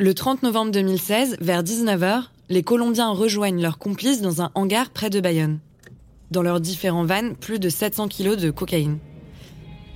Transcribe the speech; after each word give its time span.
Le 0.00 0.14
30 0.14 0.44
novembre 0.44 0.70
2016, 0.70 1.38
vers 1.40 1.64
19h, 1.64 2.26
les 2.50 2.62
Colombiens 2.62 3.10
rejoignent 3.10 3.60
leurs 3.60 3.78
complices 3.78 4.20
dans 4.20 4.40
un 4.40 4.52
hangar 4.54 4.90
près 4.90 5.10
de 5.10 5.20
Bayonne. 5.20 5.58
Dans 6.30 6.42
leurs 6.42 6.60
différents 6.60 7.04
vannes, 7.04 7.34
plus 7.34 7.58
de 7.58 7.68
700 7.68 8.06
kilos 8.06 8.36
de 8.36 8.52
cocaïne. 8.52 8.98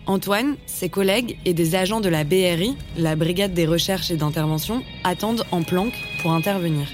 Antoine, 0.07 0.57
ses 0.66 0.88
collègues 0.88 1.38
et 1.45 1.55
des 1.55 1.77
agents 1.77 2.01
de 2.01 2.09
la 2.09 2.24
BRI, 2.24 2.77
la 2.96 3.15
Brigade 3.15 3.55
des 3.55 3.65
recherches 3.65 4.10
et 4.10 4.16
d'intervention, 4.16 4.83
attendent 5.05 5.45
en 5.52 5.62
planque 5.62 5.95
pour 6.21 6.32
intervenir. 6.32 6.88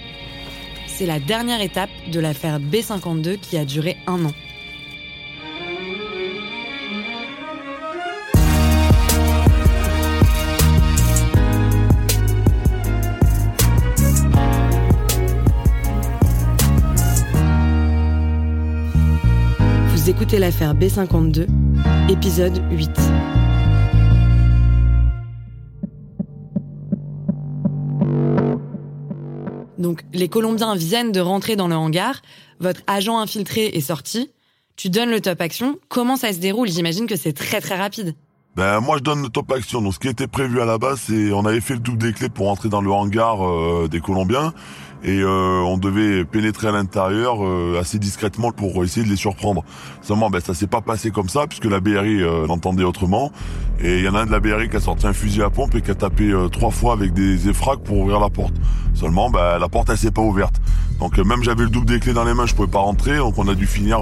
C'est 0.87 1.07
la 1.07 1.19
dernière 1.19 1.63
étape 1.63 1.89
de 2.13 2.21
l'affaire 2.21 2.61
B52 2.61 3.39
qui 3.39 3.57
a 3.57 3.65
duré 3.65 3.97
un 4.07 4.23
an. 4.27 4.35
Écoutez 20.29 20.41
l'affaire 20.41 20.75
B52, 20.75 21.47
épisode 22.11 22.61
8. 22.71 22.91
Donc, 29.79 30.05
les 30.13 30.29
Colombiens 30.29 30.75
viennent 30.75 31.13
de 31.13 31.21
rentrer 31.21 31.57
dans 31.57 31.67
le 31.67 31.77
hangar, 31.77 32.21
votre 32.61 32.83
agent 32.87 33.19
infiltré 33.19 33.69
est 33.69 33.81
sorti, 33.81 34.31
tu 34.77 34.91
donnes 34.91 35.09
le 35.09 35.23
top 35.23 35.41
action, 35.41 35.79
comment 35.89 36.19
ça 36.19 36.35
se 36.35 36.41
déroule? 36.41 36.69
J'imagine 36.69 37.07
que 37.07 37.17
c'est 37.17 37.33
très 37.33 37.63
très 37.63 37.79
rapide. 37.79 38.15
Ben 38.55 38.81
moi 38.81 38.99
je 38.99 39.05
donne 39.05 39.23
le 39.23 39.29
top 39.29 39.53
action. 39.53 39.81
Donc 39.81 39.95
ce 39.95 40.01
qui 40.01 40.09
était 40.09 40.27
prévu 40.27 40.61
à 40.61 40.65
la 40.65 40.79
base, 40.79 41.03
c'est 41.07 41.33
on 41.33 41.47
avait 41.47 41.61
fait 41.61 41.75
le 41.75 41.81
double 41.81 41.99
des 41.99 42.13
clés 42.13 42.29
pour 42.29 42.51
entrer 42.51 42.69
dans 42.69 42.81
le 42.81 42.91
hangar 42.91 43.47
euh, 43.47 43.87
des 43.89 44.01
Colombiens 44.01 44.53
et 45.05 45.21
euh, 45.21 45.61
on 45.65 45.79
devait 45.79 46.25
pénétrer 46.25 46.69
à 46.69 46.73
l'intérieur 46.73 47.45
euh, 47.45 47.79
assez 47.81 47.99
discrètement 47.99 48.51
pour 48.51 48.83
essayer 48.85 49.05
de 49.05 49.11
les 49.11 49.17
surprendre. 49.17 49.65
Seulement 50.03 50.31
ben 50.31 50.41
ça 50.41 50.55
s'est 50.55 50.67
pas 50.67 50.81
passé 50.81 51.11
comme 51.11 51.29
ça 51.29 51.47
puisque 51.47 51.67
la 51.67 51.81
BRI 51.81 52.21
l'entendait 52.47 52.85
autrement 52.85 53.31
et 53.81 53.99
il 53.99 54.05
y 54.05 54.09
en 54.09 54.15
a 54.15 54.23
un 54.23 54.27
de 54.27 54.33
la 54.33 54.41
BRI 54.41 54.69
qui 54.69 54.77
a 54.77 54.81
sorti 54.81 55.07
un 55.07 55.13
fusil 55.13 55.43
à 55.43 55.51
pompe 55.51 55.75
et 55.75 55.83
qui 55.83 55.91
a 55.91 55.95
tapé 55.95 56.35
trois 56.53 56.71
fois 56.71 56.93
avec 56.93 57.13
des 57.13 57.49
effracs 57.49 57.81
pour 57.81 57.99
ouvrir 57.99 58.21
la 58.21 58.31
porte. 58.31 58.55
Seulement 58.95 59.31
ben 59.31 59.59
la 59.59 59.69
porte 59.69 59.91
elle 59.91 59.99
s'est 59.99 60.11
pas 60.11 60.23
ouverte. 60.23 60.57
Donc 60.99 61.17
même 61.19 61.43
j'avais 61.43 61.63
le 61.65 61.71
double 61.71 61.87
des 61.87 62.01
clés 62.01 62.13
dans 62.13 62.25
les 62.25 62.35
mains, 62.35 62.47
je 62.47 62.55
pouvais 62.55 62.69
pas 62.69 62.81
rentrer 62.81 63.19
donc 63.19 63.39
on 63.39 63.47
a 63.49 63.55
dû 63.55 63.67
finir 63.67 64.01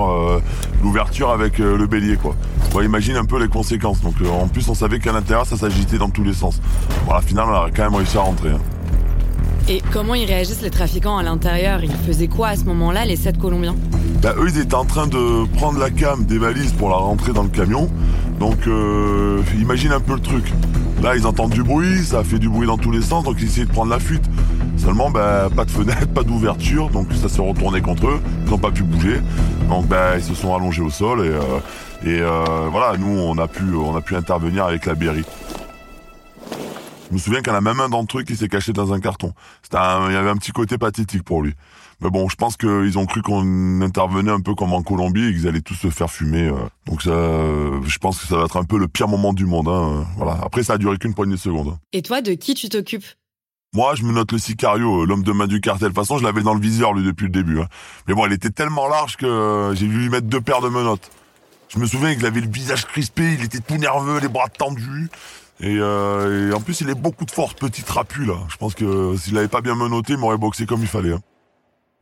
l'ouverture 0.83 1.31
avec 1.31 1.59
le 1.59 1.87
bélier 1.87 2.17
quoi. 2.17 2.35
Bon, 2.73 2.83
imagine 2.83 3.17
un 3.17 3.25
peu 3.25 3.39
les 3.39 3.49
conséquences. 3.49 4.01
Donc 4.03 4.15
en 4.23 4.49
plus, 4.49 4.69
on 4.69 4.75
savait 4.75 4.99
qu'à 4.99 5.13
l'intérieur, 5.13 5.47
ça 5.47 5.57
s'agitait 5.57 5.99
dans 5.99 6.11
tous 6.11 6.25
les 6.25 6.35
sens. 6.35 6.61
Bon, 7.07 7.13
à 7.13 7.17
la 7.17 7.23
finale, 7.23 7.47
on 7.49 7.55
a 7.55 7.71
quand 7.75 7.85
même 7.85 7.95
réussi 7.95 8.19
à 8.19 8.21
rentrer. 8.21 8.51
hein. 8.51 8.76
Et 9.69 9.83
comment 9.93 10.15
ils 10.15 10.27
réagissent 10.27 10.63
les 10.63 10.71
trafiquants 10.71 11.19
à 11.19 11.25
l'intérieur? 11.25 11.83
Ils 11.83 11.91
faisaient 11.91 12.29
quoi 12.29 12.49
à 12.49 12.57
ce 12.57 12.63
moment-là, 12.65 13.05
les 13.05 13.17
sept 13.17 13.37
Colombiens? 13.37 13.75
Bah, 14.23 14.33
eux, 14.39 14.49
ils 14.49 14.61
étaient 14.61 14.77
en 14.77 14.85
train 14.85 15.09
de 15.09 15.45
prendre 15.57 15.81
la 15.81 15.91
cam 15.91 16.25
des 16.25 16.39
valises 16.39 16.73
pour 16.73 16.89
la 16.89 16.97
rentrer 16.97 17.33
dans 17.33 17.43
le 17.43 17.49
camion. 17.49 17.91
Donc, 18.39 18.69
euh, 18.69 19.43
imagine 19.59 19.91
un 19.91 19.99
peu 19.99 20.15
le 20.15 20.21
truc. 20.21 20.53
Là, 21.03 21.17
ils 21.17 21.27
entendent 21.27 21.51
du 21.51 21.65
bruit, 21.65 22.05
ça 22.05 22.23
fait 22.23 22.39
du 22.39 22.49
bruit 22.49 22.69
dans 22.69 22.79
tous 22.79 22.93
les 22.93 23.03
sens, 23.03 23.25
donc 23.25 23.39
ils 23.41 23.47
essayaient 23.47 23.67
de 23.67 23.73
prendre 23.73 23.91
la 23.91 23.99
fuite. 23.99 24.25
Seulement, 24.77 25.11
bah, 25.11 25.49
pas 25.55 25.65
de 25.65 25.71
fenêtre, 25.73 26.07
pas 26.15 26.23
d'ouverture, 26.23 26.89
donc 26.91 27.09
ça 27.21 27.29
s'est 27.29 27.43
retourné 27.43 27.81
contre 27.81 28.07
eux. 28.07 28.21
Ils 28.45 28.51
n'ont 28.51 28.59
pas 28.59 28.71
pu 28.71 28.85
bouger. 28.85 29.21
Donc, 29.69 29.89
bah, 29.89 30.17
ils 30.17 30.23
se 30.23 30.35
sont 30.35 30.55
allongés 30.55 30.83
au 30.83 30.91
sol 30.91 31.27
et, 31.27 31.31
euh, 31.31 31.41
euh, 32.07 32.69
voilà, 32.71 32.97
nous, 32.97 33.19
on 33.19 33.37
a 33.39 33.49
pu, 33.49 33.65
on 33.75 33.97
a 33.97 34.01
pu 34.01 34.15
intervenir 34.15 34.67
avec 34.67 34.87
la 34.87 34.95
BRI. 34.95 35.25
Je 37.09 37.15
me 37.15 37.19
souviens 37.19 37.41
qu'il 37.41 37.53
y 37.53 37.55
en 37.55 37.59
a 37.59 37.61
même 37.61 37.79
un 37.81 37.89
d'entre 37.89 38.19
eux 38.19 38.23
qui 38.25 38.35
s'est 38.37 38.49
caché 38.49 38.73
dans 38.73 38.93
un 38.93 39.01
carton. 39.01 39.33
Un- 39.73 40.09
il 40.09 40.13
y 40.15 40.17
avait 40.17 40.31
un 40.31 40.37
petit 40.37 40.51
côté 40.53 40.77
pathétique 40.77 41.23
pour 41.23 41.43
lui. 41.43 41.55
Mais 42.01 42.11
bon, 42.11 42.29
je 42.29 42.35
pense 42.37 42.57
qu'ils 42.57 42.99
ont 42.99 43.07
cru 43.07 43.23
qu'on 43.23 43.81
intervenait 43.81 44.31
un 44.33 44.41
peu 44.41 44.55
comme 44.55 44.73
en 44.73 44.83
Colombie 44.83 45.27
et 45.29 45.33
qu'ils 45.33 45.47
allaient 45.49 45.61
tous 45.63 45.75
se 45.75 45.89
faire 45.89 46.11
fumer. 46.11 46.49
euh. 46.49 46.55
Donc 46.87 47.03
ça, 47.03 47.11
euh, 47.11 47.81
je 47.87 47.99
pense 47.99 48.19
que 48.21 48.27
ça 48.27 48.37
va 48.37 48.45
être 48.45 48.57
un 48.59 48.65
peu 48.65 48.79
le 48.79 48.89
pire 48.89 49.09
moment 49.09 49.33
du 49.33 49.47
monde. 49.47 49.69
hein, 49.69 50.01
euh, 50.01 50.03
Voilà. 50.17 50.39
Après, 50.43 50.63
ça 50.63 50.75
a 50.75 50.79
duré 50.79 50.99
qu'une 50.99 51.15
poignée 51.15 51.37
de 51.37 51.41
secondes. 51.41 51.69
hein. 51.69 51.79
Et 51.93 52.03
toi, 52.03 52.21
de 52.23 52.33
qui 52.35 52.55
tu 52.55 52.69
t'occupes? 52.69 53.07
Moi, 53.75 53.95
je 53.95 54.03
me 54.05 54.13
note 54.13 54.33
le 54.33 54.39
sicario, 54.39 55.05
l'homme 55.05 55.23
de 55.23 55.33
main 55.33 55.47
du 55.47 55.61
cartel. 55.61 55.89
De 55.89 55.95
toute 55.95 56.03
façon, 56.03 56.19
je 56.19 56.25
l'avais 56.25 56.43
dans 56.43 56.55
le 56.55 56.61
viseur, 56.61 56.93
lui, 56.93 57.05
depuis 57.05 57.25
le 57.25 57.31
début. 57.31 57.61
hein. 57.61 57.67
Mais 58.09 58.15
bon, 58.15 58.27
il 58.27 58.33
était 58.33 58.51
tellement 58.51 58.89
large 58.89 59.17
que 59.17 59.73
j'ai 59.75 59.87
dû 59.87 59.97
lui 59.99 60.09
mettre 60.09 60.27
deux 60.27 60.41
paires 60.41 60.61
de 60.61 60.69
menottes. 60.69 61.11
Je 61.69 61.79
me 61.79 61.87
souviens 61.87 62.15
qu'il 62.15 62.25
avait 62.27 62.41
le 62.41 62.49
visage 62.51 62.85
crispé, 62.87 63.35
il 63.39 63.45
était 63.45 63.61
tout 63.61 63.77
nerveux, 63.77 64.19
les 64.21 64.29
bras 64.29 64.49
tendus. 64.49 65.09
Et, 65.61 65.77
euh, 65.79 66.51
et 66.51 66.55
en 66.55 66.61
plus, 66.61 66.81
il 66.83 66.91
a 66.91 66.95
beaucoup 66.95 67.25
de 67.25 67.31
force, 67.31 67.55
petit 67.55 67.83
trapu, 67.83 68.25
là. 68.25 68.35
Je 68.49 68.57
pense 68.57 68.75
que 68.75 69.17
s'il 69.17 69.37
avait 69.39 69.49
pas 69.49 69.63
bien 69.63 69.75
menotté, 69.75 70.13
il 70.15 70.19
m'aurait 70.19 70.37
boxé 70.37 70.67
comme 70.67 70.83
il 70.83 70.87
fallait. 70.89 71.13
hein. 71.13 71.21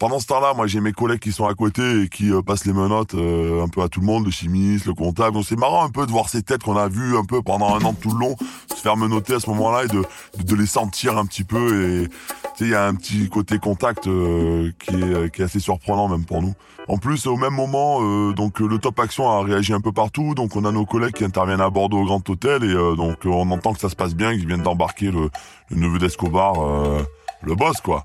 Pendant 0.00 0.18
ce 0.18 0.26
temps-là, 0.26 0.54
moi, 0.54 0.66
j'ai 0.66 0.80
mes 0.80 0.92
collègues 0.92 1.20
qui 1.20 1.30
sont 1.30 1.46
à 1.46 1.54
côté 1.54 2.02
et 2.02 2.08
qui 2.08 2.32
euh, 2.32 2.42
passent 2.42 2.64
les 2.64 2.72
menottes 2.72 3.14
euh, 3.14 3.62
un 3.62 3.68
peu 3.68 3.80
à 3.80 3.88
tout 3.88 4.00
le 4.00 4.06
monde, 4.06 4.24
le 4.24 4.32
chimiste, 4.32 4.86
le 4.86 4.94
comptable. 4.94 5.34
Donc 5.34 5.44
c'est 5.48 5.58
marrant 5.58 5.84
un 5.84 5.90
peu 5.90 6.04
de 6.04 6.10
voir 6.10 6.28
ces 6.28 6.42
têtes 6.42 6.64
qu'on 6.64 6.76
a 6.76 6.88
vues 6.88 7.16
un 7.16 7.24
peu 7.24 7.42
pendant 7.42 7.74
un 7.76 7.84
an 7.84 7.94
tout 7.94 8.10
le 8.10 8.18
long 8.18 8.36
se 8.74 8.80
faire 8.80 8.96
menotter 8.96 9.34
à 9.34 9.40
ce 9.40 9.48
moment-là 9.50 9.84
et 9.84 9.88
de, 9.88 10.02
de 10.42 10.54
les 10.56 10.66
sentir 10.66 11.16
un 11.16 11.24
petit 11.26 11.44
peu. 11.44 12.02
Et 12.02 12.08
tu 12.08 12.14
sais, 12.56 12.64
il 12.64 12.70
y 12.70 12.74
a 12.74 12.86
un 12.86 12.94
petit 12.96 13.28
côté 13.28 13.58
contact 13.58 14.08
euh, 14.08 14.72
qui, 14.80 14.96
est, 14.96 15.32
qui 15.32 15.42
est 15.42 15.44
assez 15.44 15.60
surprenant 15.60 16.08
même 16.08 16.24
pour 16.24 16.42
nous. 16.42 16.54
En 16.88 16.98
plus, 16.98 17.26
au 17.26 17.36
même 17.36 17.54
moment, 17.54 18.00
euh, 18.02 18.32
donc 18.32 18.60
euh, 18.60 18.66
le 18.66 18.78
top 18.78 18.98
action 18.98 19.30
a 19.30 19.42
réagi 19.42 19.72
un 19.72 19.80
peu 19.80 19.92
partout. 19.92 20.34
Donc 20.34 20.56
on 20.56 20.64
a 20.64 20.72
nos 20.72 20.84
collègues 20.86 21.14
qui 21.14 21.24
interviennent 21.24 21.60
à 21.60 21.70
Bordeaux 21.70 22.00
au 22.00 22.04
Grand 22.04 22.28
Hôtel 22.28 22.64
et 22.64 22.74
euh, 22.74 22.96
donc 22.96 23.24
euh, 23.24 23.30
on 23.30 23.48
entend 23.52 23.72
que 23.72 23.80
ça 23.80 23.88
se 23.88 23.96
passe 23.96 24.14
bien, 24.14 24.32
qu'ils 24.32 24.48
viennent 24.48 24.62
d'embarquer 24.62 25.12
le, 25.12 25.30
le 25.70 25.76
neveu 25.76 25.98
d'Escobar, 25.98 26.60
euh, 26.60 27.02
le 27.42 27.54
boss 27.54 27.80
quoi, 27.80 28.02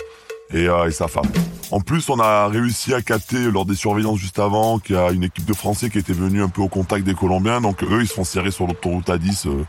et, 0.54 0.68
euh, 0.68 0.88
et 0.88 0.92
sa 0.92 1.08
femme. 1.08 1.28
En 1.72 1.82
plus, 1.82 2.10
on 2.10 2.20
a 2.20 2.48
réussi 2.48 2.94
à 2.94 3.02
capter 3.02 3.52
lors 3.52 3.66
des 3.66 3.76
surveillances 3.76 4.20
juste 4.20 4.40
avant 4.40 4.80
qu'il 4.80 4.96
y 4.96 5.00
a 5.00 5.12
une 5.12 5.24
équipe 5.24 5.46
de 5.46 5.54
Français 5.54 5.90
qui 5.90 6.00
était 6.00 6.14
venue 6.14 6.42
un 6.42 6.50
peu 6.50 6.62
au 6.62 6.68
contact 6.68 7.06
des 7.06 7.14
Colombiens. 7.14 7.62
Donc 7.62 7.84
eux, 7.84 8.02
ils 8.02 8.08
se 8.08 8.14
font 8.14 8.24
serrer 8.24 8.52
sur 8.52 8.66
l'autoroute 8.66 9.08
A10, 9.08 9.48
euh, 9.48 9.66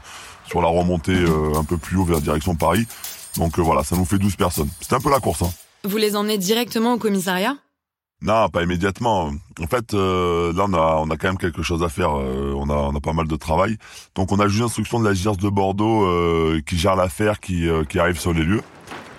sur 0.47 0.63
la 0.63 0.69
remontée 0.69 1.13
euh, 1.13 1.59
un 1.59 1.65
peu 1.65 1.77
plus 1.77 1.97
haut 1.99 2.05
vers 2.05 2.21
direction 2.21 2.55
Paris. 2.55 2.87
Donc 3.37 3.59
euh, 3.59 3.63
voilà, 3.63 3.85
ça 3.85 3.97
nous 3.97 4.05
fait 4.05 4.19
12 4.19 4.37
personnes. 4.37 4.69
C'était 4.81 4.95
un 4.95 5.01
peu 5.01 5.11
la 5.11 5.21
course. 5.21 5.43
Hein. 5.43 5.51
Vous 5.85 5.97
les 5.97 6.17
emmenez 6.17 6.39
directement 6.39 6.95
au 6.95 6.99
commissariat? 6.99 7.57
Non, 8.23 8.51
pas 8.51 8.63
immédiatement. 8.63 9.31
En 9.63 9.67
fait, 9.67 9.95
euh, 9.95 10.53
là, 10.53 10.67
on 10.69 10.75
a, 10.75 10.97
on 11.01 11.11
a 11.11 11.17
quand 11.17 11.29
même 11.29 11.39
quelque 11.39 11.63
chose 11.63 11.83
à 11.83 11.89
faire. 11.89 12.19
Euh, 12.19 12.53
on, 12.55 12.69
a, 12.69 12.75
on 12.75 12.95
a 12.95 13.01
pas 13.01 13.15
mal 13.15 13.27
de 13.27 13.37
travail. 13.37 13.79
Donc, 14.15 14.31
on 14.31 14.39
a 14.39 14.47
juste 14.47 14.61
l'instruction 14.61 15.01
de 15.01 15.09
la 15.09 15.15
GIRS 15.15 15.39
de 15.39 15.49
Bordeaux 15.49 16.05
euh, 16.05 16.61
qui 16.67 16.77
gère 16.77 16.97
l'affaire, 16.97 17.41
qui, 17.41 17.67
euh, 17.67 17.85
qui 17.85 17.99
arrive 17.99 18.21
sur 18.21 18.35
les 18.35 18.43
lieux. 18.43 18.63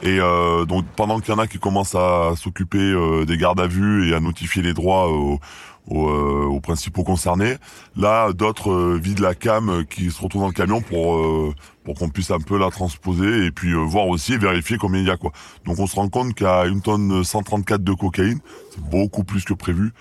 Et 0.03 0.19
euh, 0.19 0.65
donc, 0.65 0.85
pendant 0.95 1.19
qu'il 1.19 1.33
y 1.33 1.37
en 1.37 1.39
a 1.39 1.47
qui 1.47 1.59
commencent 1.59 1.95
à 1.95 2.33
s'occuper 2.35 2.79
euh, 2.79 3.25
des 3.25 3.37
gardes 3.37 3.59
à 3.59 3.67
vue 3.67 4.09
et 4.09 4.15
à 4.15 4.19
notifier 4.19 4.63
les 4.63 4.73
droits 4.73 5.09
aux, 5.09 5.39
euh, 5.89 6.45
aux 6.45 6.61
principaux 6.61 7.03
concernés, 7.03 7.57
là, 7.97 8.33
d'autres 8.33 8.71
euh, 8.71 8.99
vident 9.01 9.23
la 9.23 9.33
cam 9.33 9.69
euh, 9.69 9.83
qui 9.83 10.11
se 10.11 10.21
retrouvent 10.21 10.43
dans 10.43 10.47
le 10.47 10.53
camion 10.53 10.79
pour 10.79 11.19
pour 11.83 11.95
qu'on 11.95 12.09
puisse 12.09 12.29
un 12.29 12.39
peu 12.39 12.57
la 12.57 12.69
transposer 12.69 13.47
et 13.47 13.51
puis 13.51 13.73
voir 13.73 14.07
aussi 14.07 14.37
vérifier 14.37 14.77
combien 14.77 15.01
il 15.01 15.07
y 15.07 15.09
a 15.09 15.17
quoi. 15.17 15.31
Donc, 15.65 15.79
on 15.79 15.87
se 15.87 15.95
rend 15.95 16.07
compte 16.07 16.35
qu'à 16.35 16.65
une 16.65 16.81
tonne 16.81 17.23
134 17.23 17.83
de 17.83 17.93
cocaïne, 17.93 18.39
c'est 18.69 18.83
beaucoup 18.83 19.23
plus 19.23 19.43
que 19.43 19.53
prévu. 19.53 19.91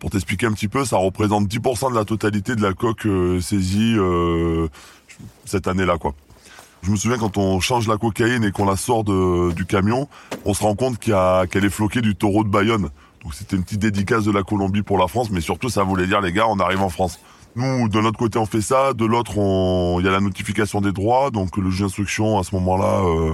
Pour 0.00 0.10
t'expliquer 0.10 0.46
un 0.46 0.52
petit 0.52 0.68
peu, 0.68 0.84
ça 0.84 0.96
représente 0.96 1.46
10% 1.46 1.90
de 1.90 1.96
la 1.96 2.04
totalité 2.04 2.56
de 2.56 2.62
la 2.62 2.72
coque 2.72 3.06
saisie 3.40 3.96
cette 5.44 5.68
année-là, 5.68 5.96
quoi. 5.98 6.14
Je 6.84 6.90
me 6.90 6.96
souviens 6.96 7.16
quand 7.16 7.38
on 7.38 7.60
change 7.60 7.88
la 7.88 7.96
cocaïne 7.96 8.44
et 8.44 8.50
qu'on 8.50 8.66
la 8.66 8.76
sort 8.76 9.04
de, 9.04 9.52
du 9.52 9.64
camion, 9.64 10.06
on 10.44 10.52
se 10.52 10.62
rend 10.62 10.74
compte 10.74 10.98
qu'elle 10.98 11.64
est 11.64 11.70
floquée 11.70 12.02
du 12.02 12.14
taureau 12.14 12.44
de 12.44 12.50
Bayonne. 12.50 12.90
Donc 13.22 13.32
c'était 13.32 13.56
une 13.56 13.64
petite 13.64 13.80
dédicace 13.80 14.24
de 14.24 14.30
la 14.30 14.42
Colombie 14.42 14.82
pour 14.82 14.98
la 14.98 15.08
France, 15.08 15.30
mais 15.30 15.40
surtout 15.40 15.70
ça 15.70 15.82
voulait 15.82 16.06
dire 16.06 16.20
les 16.20 16.30
gars, 16.30 16.46
on 16.46 16.58
arrive 16.60 16.82
en 16.82 16.90
France. 16.90 17.20
Nous, 17.56 17.88
de 17.88 18.00
notre 18.00 18.18
côté, 18.18 18.38
on 18.38 18.44
fait 18.44 18.60
ça. 18.60 18.92
De 18.92 19.06
l'autre, 19.06 19.36
il 19.98 20.04
y 20.04 20.08
a 20.08 20.12
la 20.12 20.20
notification 20.20 20.82
des 20.82 20.92
droits. 20.92 21.30
Donc 21.30 21.56
le 21.56 21.70
juge 21.70 21.82
d'instruction, 21.82 22.38
à 22.38 22.42
ce 22.42 22.54
moment-là, 22.56 23.00
euh, 23.04 23.32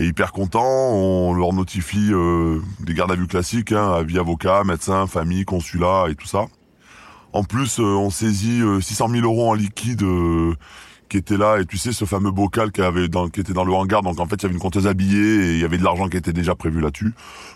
est 0.00 0.06
hyper 0.06 0.32
content. 0.32 0.64
On 0.64 1.34
leur 1.34 1.52
notifie 1.52 2.12
euh, 2.12 2.60
des 2.80 2.94
gardes 2.94 3.12
à 3.12 3.16
vue 3.16 3.26
classiques, 3.26 3.72
hein, 3.72 3.92
avis 3.92 4.18
avocat, 4.18 4.62
médecin, 4.64 5.06
famille, 5.06 5.44
consulat 5.44 6.06
et 6.08 6.14
tout 6.14 6.28
ça. 6.28 6.46
En 7.36 7.44
plus, 7.44 7.80
euh, 7.80 7.82
on 7.82 8.08
saisit 8.08 8.62
euh, 8.62 8.80
600 8.80 9.10
000 9.10 9.24
euros 9.24 9.50
en 9.50 9.54
liquide 9.54 10.02
euh, 10.02 10.54
qui 11.08 11.16
était 11.16 11.36
là, 11.36 11.58
et 11.60 11.66
tu 11.66 11.78
sais, 11.78 11.92
ce 11.92 12.04
fameux 12.04 12.30
bocal 12.30 12.72
qui, 12.72 12.82
avait 12.82 13.08
dans, 13.08 13.28
qui 13.28 13.40
était 13.40 13.52
dans 13.52 13.64
le 13.64 13.72
hangar, 13.72 14.02
donc 14.02 14.18
en 14.20 14.26
fait, 14.26 14.36
il 14.36 14.42
y 14.42 14.46
avait 14.46 14.54
une 14.54 14.60
compteuse 14.60 14.86
habillée, 14.86 15.18
et 15.18 15.52
il 15.54 15.60
y 15.60 15.64
avait 15.64 15.78
de 15.78 15.84
l'argent 15.84 16.08
qui 16.08 16.16
était 16.16 16.32
déjà 16.32 16.54
prévu 16.54 16.80
là-dessus. 16.80 17.12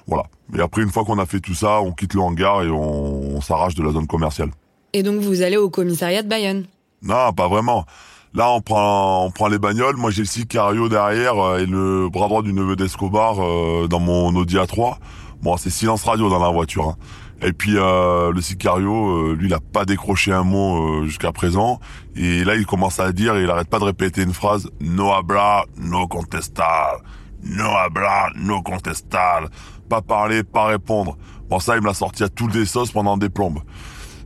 Voilà. 0.06 0.24
Et 0.56 0.60
après, 0.60 0.82
une 0.82 0.90
fois 0.90 1.04
qu'on 1.04 1.18
a 1.18 1.26
fait 1.26 1.40
tout 1.40 1.54
ça, 1.54 1.80
on 1.80 1.92
quitte 1.92 2.14
le 2.14 2.20
hangar 2.20 2.62
et 2.62 2.70
on, 2.70 3.36
on 3.36 3.40
s'arrache 3.40 3.74
de 3.74 3.82
la 3.82 3.92
zone 3.92 4.06
commerciale. 4.06 4.50
Et 4.92 5.02
donc 5.02 5.20
vous 5.20 5.42
allez 5.42 5.56
au 5.56 5.70
commissariat 5.70 6.22
de 6.22 6.28
Bayonne? 6.28 6.66
Non, 7.02 7.32
pas 7.32 7.48
vraiment. 7.48 7.86
Là, 8.32 8.50
on 8.52 8.60
prend, 8.60 9.24
on 9.26 9.30
prend 9.30 9.48
les 9.48 9.58
bagnoles. 9.58 9.96
Moi, 9.96 10.10
j'ai 10.12 10.22
le 10.22 10.28
Sicario 10.28 10.88
derrière 10.88 11.36
euh, 11.38 11.58
et 11.58 11.66
le 11.66 12.08
bras 12.08 12.28
droit 12.28 12.42
du 12.42 12.52
neveu 12.52 12.76
d'Escobar 12.76 13.40
euh, 13.40 13.88
dans 13.88 13.98
mon 13.98 14.34
Audi 14.36 14.56
A3. 14.56 14.96
Bon, 15.42 15.56
c'est 15.56 15.70
silence 15.70 16.04
radio 16.04 16.28
dans 16.28 16.38
la 16.38 16.50
voiture. 16.50 16.90
Hein. 16.90 16.96
Et 17.42 17.52
puis 17.52 17.76
euh, 17.76 18.32
le 18.32 18.40
Sicario, 18.40 19.34
lui, 19.34 19.46
il 19.46 19.54
a 19.54 19.60
pas 19.60 19.84
décroché 19.84 20.32
un 20.32 20.44
mot 20.44 21.04
jusqu'à 21.06 21.32
présent. 21.32 21.80
Et 22.14 22.44
là, 22.44 22.54
il 22.56 22.66
commence 22.66 23.00
à 23.00 23.12
dire, 23.12 23.36
et 23.36 23.44
il 23.44 23.50
arrête 23.50 23.68
pas 23.68 23.78
de 23.78 23.84
répéter 23.84 24.22
une 24.22 24.34
phrase 24.34 24.70
No 24.80 25.12
habla, 25.12 25.64
no 25.78 26.06
contestar. 26.06 27.00
No 27.42 27.70
habla, 27.76 28.30
no 28.36 28.62
contestar. 28.62 29.48
Pas 29.88 30.02
parler, 30.02 30.42
pas 30.44 30.66
répondre. 30.66 31.16
Bon, 31.48 31.58
ça, 31.58 31.76
il 31.76 31.82
me 31.82 31.86
l'a 31.86 31.94
sorti 31.94 32.22
à 32.22 32.28
toutes 32.28 32.54
les 32.54 32.66
sauces 32.66 32.92
pendant 32.92 33.16
des 33.16 33.28
plombes. 33.28 33.60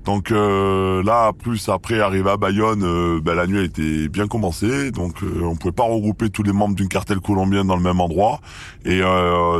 Donc 0.04 0.30
euh, 0.30 1.02
là, 1.02 1.32
plus 1.32 1.68
après 1.70 2.00
arriver 2.00 2.30
à 2.30 2.36
Bayonne, 2.36 2.82
euh, 2.84 3.20
ben, 3.22 3.34
la 3.34 3.46
nuit 3.46 3.64
était 3.64 4.08
bien 4.08 4.26
commencée, 4.26 4.90
donc 4.90 5.22
euh, 5.22 5.42
on 5.44 5.56
pouvait 5.56 5.72
pas 5.72 5.84
regrouper 5.84 6.28
tous 6.28 6.42
les 6.42 6.52
membres 6.52 6.74
d'une 6.74 6.88
cartel 6.88 7.20
colombienne 7.20 7.66
dans 7.66 7.76
le 7.76 7.82
même 7.82 8.00
endroit, 8.00 8.40
et 8.84 9.00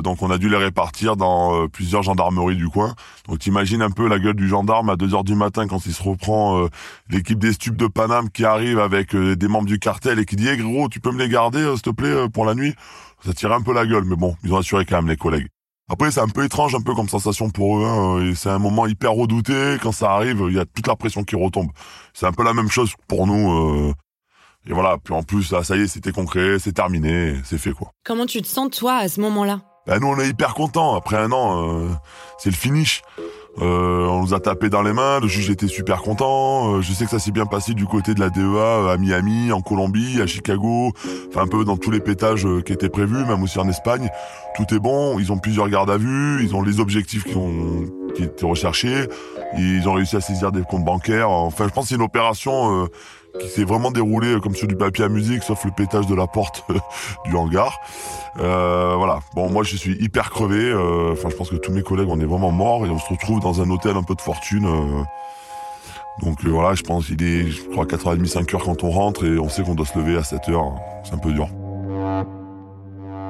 donc 0.02 0.23
on 0.23 0.31
a 0.31 0.37
dû 0.37 0.49
les 0.50 0.56
répartir 0.56 1.17
dans 1.17 1.67
plusieurs 1.69 2.02
gendarmeries 2.02 2.56
du 2.56 2.69
coin. 2.69 2.94
Donc 3.29 3.38
t'imagines 3.38 3.81
un 3.81 3.91
peu 3.91 4.06
la 4.06 4.19
gueule 4.19 4.35
du 4.35 4.49
gendarme 4.49 4.91
à 4.91 4.96
2 4.96 5.14
heures 5.14 5.25
du 5.25 5.35
matin 5.35 5.67
quand 5.67 5.87
il 5.87 5.94
se 5.94 6.02
reprend 6.02 6.69
l'équipe 7.08 7.38
des 7.38 7.55
stupes 7.55 7.76
de 7.76 7.87
Paname 7.87 8.29
qui 8.31 8.44
arrive 8.44 8.79
avec 8.79 9.17
des 9.17 9.49
membres 9.49 9.67
du 9.67 9.79
cartel 9.79 10.19
et 10.19 10.26
qui 10.26 10.37
dit 10.37 10.49
hey, 10.49 10.58
gros, 10.58 10.88
tu 10.88 11.00
peux 11.00 11.11
me 11.11 11.19
les 11.19 11.29
garder 11.29 11.64
s'il 11.73 11.82
te 11.82 11.90
plaît 11.90 12.29
pour 12.32 12.44
la 12.44 12.55
nuit?» 12.55 12.75
Ça 13.25 13.32
tire 13.32 13.52
un 13.52 13.62
peu 13.62 13.73
la 13.73 13.87
gueule, 13.87 14.05
mais 14.05 14.17
bon, 14.17 14.37
ils 14.44 14.52
ont 14.52 14.58
assuré 14.58 14.85
quand 14.85 14.97
même 14.97 15.08
les 15.08 15.17
collègues. 15.17 15.49
Après, 15.91 16.11
c'est 16.11 16.21
un 16.21 16.29
peu 16.29 16.45
étrange, 16.45 16.75
un 16.75 16.81
peu 16.81 16.95
comme 16.95 17.09
sensation 17.09 17.51
pour 17.51 17.79
eux. 17.79 17.85
Hein, 17.85 18.23
et 18.23 18.35
c'est 18.35 18.49
un 18.49 18.59
moment 18.59 18.87
hyper 18.87 19.13
redouté. 19.13 19.77
Quand 19.83 19.93
ça 19.93 20.13
arrive, 20.13 20.45
il 20.49 20.55
y 20.55 20.59
a 20.59 20.65
toute 20.65 20.87
la 20.87 20.97
pression 20.97 21.25
qui 21.25 21.37
retombe. 21.37 21.69
C'est 22.15 22.27
un 22.27 22.33
peu 22.33 22.43
la 22.43 22.55
même 22.55 22.71
chose 22.71 22.95
pour 23.07 23.27
nous. 23.27 23.53
Euh, 23.53 23.93
et 24.67 24.73
voilà. 24.73 24.97
Puis 25.03 25.13
en 25.13 25.23
plus, 25.23 25.53
là, 25.53 25.63
ça 25.63 25.77
y 25.77 25.83
est, 25.83 25.87
c'était 25.87 26.13
concret, 26.13 26.59
c'est 26.59 26.73
terminé, 26.73 27.37
c'est 27.45 27.59
fait 27.59 27.73
quoi. 27.73 27.91
Comment 28.05 28.25
tu 28.25 28.41
te 28.41 28.47
sens 28.47 28.71
toi 28.71 28.97
à 28.97 29.09
ce 29.09 29.21
moment-là? 29.21 29.61
Ben 29.87 29.99
nous, 30.01 30.07
on 30.07 30.19
est 30.19 30.29
hyper 30.29 30.55
contents. 30.55 30.97
Après 30.97 31.17
un 31.17 31.31
an, 31.33 31.69
euh, 31.69 31.91
c'est 32.39 32.49
le 32.49 32.57
finish. 32.57 33.03
Euh, 33.62 34.06
on 34.09 34.23
nous 34.23 34.35
a 34.35 34.41
tapé 34.41 34.69
dans 34.69 34.83
les 34.83 34.93
mains, 34.93 35.21
le 35.21 35.29
juge 35.29 35.49
était 35.51 35.69
super 35.69 36.03
content. 36.03 36.75
Euh, 36.75 36.81
je 36.81 36.93
sais 36.93 37.05
que 37.05 37.11
ça 37.11 37.21
s'est 37.21 37.31
bien 37.31 37.47
passé 37.47 37.75
du 37.75 37.87
côté 37.87 38.15
de 38.15 38.21
la 38.21 38.29
DEA 38.29 38.41
euh, 38.43 38.93
à 38.93 38.97
Miami, 38.97 39.53
en 39.53 39.61
Colombie, 39.61 40.21
à 40.21 40.27
Chicago, 40.27 40.93
enfin 41.29 41.43
un 41.43 41.47
peu 41.47 41.65
dans 41.65 41.77
tous 41.77 41.93
les 41.93 42.01
pétages 42.01 42.47
qui 42.65 42.73
étaient 42.73 42.89
prévus, 42.89 43.25
même 43.25 43.43
aussi 43.43 43.59
en 43.59 43.69
Espagne. 43.69 44.11
Tout 44.56 44.75
est 44.75 44.81
bon, 44.81 45.19
ils 45.21 45.31
ont 45.31 45.39
plusieurs 45.39 45.69
gardes 45.69 45.91
à 45.91 45.97
vue, 45.97 46.43
ils 46.43 46.55
ont 46.55 46.62
les 46.62 46.81
objectifs 46.81 47.25
qui, 47.25 47.37
ont, 47.37 47.85
qui 48.15 48.25
étaient 48.25 48.47
recherchés, 48.47 49.09
ils 49.57 49.89
ont 49.89 49.93
réussi 49.93 50.17
à 50.17 50.21
saisir 50.21 50.50
des 50.50 50.62
comptes 50.62 50.85
bancaires. 50.85 51.31
Enfin, 51.31 51.67
je 51.69 51.73
pense 51.73 51.85
que 51.85 51.89
c'est 51.91 51.97
une 51.97 52.03
opération 52.03 52.89
qui 53.41 53.49
s'est 53.49 53.65
vraiment 53.65 53.91
déroulé 53.91 54.39
comme 54.43 54.55
sur 54.55 54.69
du 54.69 54.77
papier 54.77 55.05
à 55.05 55.09
musique, 55.09 55.43
sauf 55.43 55.65
le 55.65 55.71
pétage 55.71 56.07
de 56.07 56.15
la 56.15 56.27
porte 56.27 56.65
du 57.25 57.35
hangar. 57.37 57.81
Euh, 58.39 58.95
voilà. 58.97 59.21
Bon, 59.35 59.51
moi, 59.51 59.63
je 59.63 59.77
suis 59.77 59.97
hyper 60.03 60.31
crevé. 60.31 60.71
Euh, 60.71 61.13
enfin, 61.13 61.29
je 61.31 61.37
pense 61.37 61.51
que 61.51 61.57
tous 61.57 61.73
mes 61.73 61.83
collègues, 61.83 62.09
on 62.09 62.21
est 62.21 62.25
vraiment 62.25 62.51
morts 62.51 62.87
et 62.87 62.91
on 62.91 62.99
se 62.99 63.09
retrouve 63.09 63.41
dans 63.41 63.61
un 63.61 63.71
hôtel 63.71 63.97
un 63.97 64.03
peu 64.03 64.15
de 64.15 64.21
fortune. 64.21 64.67
Euh. 64.67 65.03
donc 66.25 66.45
voilà, 66.45 66.75
je 66.75 66.83
pense 66.83 67.07
qu'il 67.07 67.23
est, 67.23 67.49
je 67.49 67.63
crois, 67.71 67.87
4h30, 67.87 68.27
5h 68.27 68.63
quand 68.65 68.85
on 68.85 68.91
rentre 68.91 69.25
et 69.25 69.39
on 69.39 69.49
sait 69.49 69.63
qu'on 69.63 69.75
doit 69.75 69.87
se 69.87 69.99
lever 69.99 70.17
à 70.17 70.23
7h. 70.23 70.73
C'est 71.05 71.15
un 71.15 71.19
peu 71.19 71.33
dur. 71.33 71.49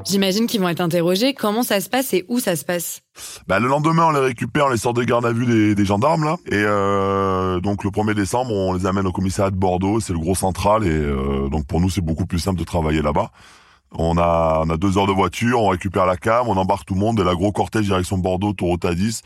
J'imagine 0.04 0.46
qu'ils 0.46 0.60
vont 0.60 0.68
être 0.68 0.80
interrogés. 0.80 1.32
Comment 1.32 1.62
ça 1.62 1.80
se 1.80 1.88
passe 1.88 2.12
et 2.12 2.24
où 2.28 2.38
ça 2.38 2.56
se 2.56 2.64
passe 2.64 3.00
bah, 3.46 3.58
Le 3.58 3.68
lendemain, 3.68 4.06
on 4.06 4.10
les 4.10 4.20
récupère, 4.20 4.66
on 4.66 4.68
les 4.68 4.76
sort 4.76 4.92
de 4.92 5.02
garde 5.02 5.24
à 5.24 5.32
vue 5.32 5.46
des, 5.46 5.74
des 5.74 5.84
gendarmes. 5.84 6.24
là. 6.24 6.36
Et 6.46 6.54
euh, 6.54 7.58
donc 7.60 7.84
le 7.84 7.90
1er 7.90 8.14
décembre, 8.14 8.52
on 8.52 8.74
les 8.74 8.86
amène 8.86 9.06
au 9.06 9.12
commissariat 9.12 9.50
de 9.50 9.56
Bordeaux. 9.56 10.00
C'est 10.00 10.12
le 10.12 10.18
gros 10.18 10.34
central. 10.34 10.84
Et 10.84 10.90
euh, 10.90 11.48
donc 11.48 11.66
pour 11.66 11.80
nous, 11.80 11.88
c'est 11.88 12.02
beaucoup 12.02 12.26
plus 12.26 12.38
simple 12.38 12.58
de 12.58 12.64
travailler 12.64 13.00
là-bas. 13.00 13.30
On 13.96 14.18
a, 14.18 14.62
on 14.66 14.70
a 14.70 14.76
deux 14.76 14.98
heures 14.98 15.06
de 15.06 15.12
voiture, 15.12 15.62
on 15.62 15.68
récupère 15.68 16.04
la 16.04 16.16
cam, 16.16 16.48
on 16.48 16.56
embarque 16.56 16.84
tout 16.84 16.94
le 16.94 17.00
monde. 17.00 17.18
Et 17.20 17.24
la 17.24 17.34
gros 17.34 17.52
cortège 17.52 17.86
direction 17.86 18.18
Bordeaux, 18.18 18.52
Tourota 18.52 18.94
10. 18.94 19.22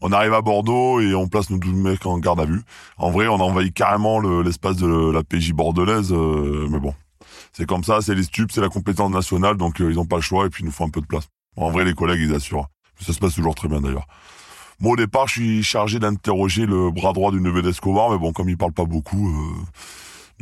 On 0.00 0.10
arrive 0.12 0.34
à 0.34 0.40
Bordeaux 0.40 1.00
et 1.00 1.14
on 1.14 1.28
place 1.28 1.50
nos 1.50 1.58
12 1.58 1.74
mecs 1.74 2.06
en 2.06 2.18
garde 2.18 2.40
à 2.40 2.44
vue. 2.44 2.62
En 2.98 3.10
vrai, 3.10 3.28
on 3.28 3.36
a 3.36 3.42
envahi 3.44 3.72
carrément 3.72 4.18
l'espace 4.40 4.76
de 4.76 5.10
la 5.12 5.22
PJ 5.22 5.52
bordelaise. 5.52 6.12
Euh, 6.12 6.66
mais 6.70 6.80
bon, 6.80 6.94
c'est 7.52 7.66
comme 7.66 7.84
ça, 7.84 8.00
c'est 8.00 8.14
les 8.14 8.22
stupes, 8.22 8.50
c'est 8.52 8.60
la 8.60 8.68
compétence 8.68 9.10
nationale, 9.10 9.56
donc 9.56 9.80
euh, 9.80 9.90
ils 9.90 9.96
n'ont 9.96 10.06
pas 10.06 10.16
le 10.16 10.22
choix 10.22 10.46
et 10.46 10.50
puis 10.50 10.62
il 10.62 10.66
nous 10.66 10.72
faut 10.72 10.84
un 10.84 10.90
peu 10.90 11.00
de 11.00 11.06
place. 11.06 11.28
en 11.56 11.70
vrai, 11.70 11.84
les 11.84 11.94
collègues, 11.94 12.20
ils 12.22 12.34
assurent. 12.34 12.68
Ça 13.00 13.12
se 13.12 13.18
passe 13.18 13.34
toujours 13.34 13.54
très 13.54 13.68
bien 13.68 13.80
d'ailleurs. 13.80 14.06
Moi, 14.80 14.92
au 14.92 14.96
départ, 14.96 15.28
je 15.28 15.32
suis 15.34 15.62
chargé 15.62 15.98
d'interroger 15.98 16.66
le 16.66 16.90
bras 16.90 17.12
droit 17.12 17.30
du 17.30 17.40
neveu 17.40 17.62
d'Escobar, 17.62 18.10
mais 18.10 18.18
bon, 18.18 18.32
comme 18.32 18.48
il 18.48 18.56
parle 18.56 18.72
pas 18.72 18.84
beaucoup, 18.84 19.28
euh, 19.28 19.64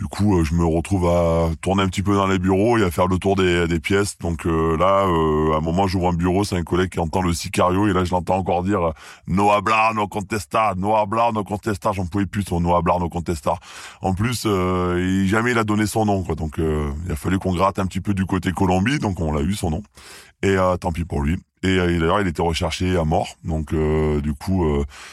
du 0.01 0.07
coup, 0.07 0.39
euh, 0.39 0.45
je 0.45 0.55
me 0.55 0.65
retrouve 0.65 1.07
à 1.09 1.51
tourner 1.61 1.83
un 1.83 1.89
petit 1.89 2.03
peu 2.03 2.15
dans 2.15 2.27
les 2.27 2.39
bureaux 2.39 2.79
et 2.79 2.83
à 2.83 2.91
faire 2.91 3.07
le 3.07 3.19
tour 3.19 3.37
des, 3.37 3.69
des 3.69 3.81
pièces. 3.81 4.17
Donc 4.17 4.47
euh, 4.47 4.75
là, 4.79 5.05
euh, 5.07 5.53
à 5.53 5.59
un 5.59 5.61
moment, 5.61 5.87
j'ouvre 5.87 6.09
un 6.09 6.15
bureau, 6.15 6.43
c'est 6.43 6.57
un 6.57 6.63
collègue 6.63 6.89
qui 6.89 7.01
entend 7.01 7.21
le 7.21 7.35
sicario 7.35 7.87
et 7.87 7.93
là, 7.93 8.03
je 8.05 8.11
l'entends 8.13 8.37
encore 8.37 8.63
dire 8.63 8.95
no 9.27 9.51
hablar, 9.51 9.93
no 9.93 10.09
contestar, 10.09 10.75
no 10.77 10.97
hablar, 10.97 11.35
no 11.35 11.45
contestar. 11.45 11.93
J'en 11.93 12.07
pouvais 12.07 12.25
plus 12.25 12.45
son 12.45 12.63
no 12.63 12.75
hablar, 12.75 12.99
no 12.99 13.11
contestar. 13.11 13.61
En 14.01 14.15
plus, 14.15 14.47
il, 14.47 15.29
jamais 15.29 15.51
il 15.51 15.59
a 15.59 15.65
donné 15.65 15.85
son 15.85 16.07
nom, 16.07 16.23
quoi. 16.23 16.35
Donc 16.35 16.55
il 16.57 17.13
a 17.13 17.17
fallu 17.17 17.39
qu'on 17.39 17.55
gratte 17.55 17.79
un 17.79 17.85
petit 17.85 18.01
peu 18.01 18.15
du 18.15 18.25
côté 18.25 18.53
Colombie, 18.53 19.01
donc 19.01 19.21
on 19.21 19.35
l'a 19.35 19.43
eu 19.43 19.53
son 19.53 19.69
nom. 19.69 19.83
Et 20.43 20.57
tant 20.81 20.93
pis 20.93 21.05
pour 21.05 21.21
lui. 21.21 21.37
Et 21.63 21.77
d'ailleurs, 21.77 22.21
il 22.21 22.27
était 22.27 22.43
recherché 22.43 22.97
à 22.97 23.05
mort. 23.05 23.37
Donc, 23.45 23.75
du 23.75 24.33
coup, 24.35 24.67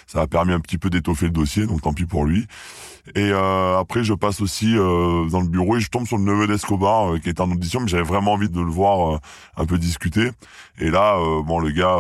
ça 0.05 0.21
a 0.21 0.27
permis 0.27 0.53
un 0.53 0.61
petit 0.61 0.77
peu 0.77 0.89
d'étoffer 0.89 1.25
le 1.25 1.31
dossier. 1.31 1.65
Donc, 1.67 1.81
tant 1.81 1.93
pis 1.93 2.05
pour 2.05 2.23
lui. 2.23 2.47
Et 3.15 3.31
euh, 3.31 3.77
après, 3.77 4.03
je 4.03 4.13
passe 4.13 4.41
aussi 4.41 4.77
euh, 4.77 5.29
dans 5.29 5.39
le 5.39 5.47
bureau 5.47 5.77
et 5.77 5.79
je 5.79 5.89
tombe 5.89 6.05
sur 6.05 6.17
le 6.17 6.23
neveu 6.23 6.47
d'Escobar 6.47 7.13
euh, 7.13 7.19
qui 7.19 7.29
est 7.29 7.39
en 7.39 7.49
audition, 7.49 7.79
mais 7.79 7.87
j'avais 7.87 8.03
vraiment 8.03 8.33
envie 8.33 8.49
de 8.49 8.59
le 8.59 8.69
voir 8.69 9.19
un 9.55 9.65
peu 9.65 9.77
discuter. 9.77 10.31
Et 10.77 10.89
là, 10.89 11.17
bon, 11.43 11.59
le 11.59 11.71
gars, 11.71 11.97